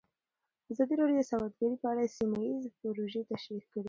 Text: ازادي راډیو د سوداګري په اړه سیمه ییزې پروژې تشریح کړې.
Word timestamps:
ازادي 0.71 0.93
راډیو 0.99 1.17
د 1.21 1.27
سوداګري 1.31 1.75
په 1.81 1.85
اړه 1.91 2.13
سیمه 2.17 2.37
ییزې 2.41 2.69
پروژې 2.79 3.21
تشریح 3.31 3.63
کړې. 3.71 3.79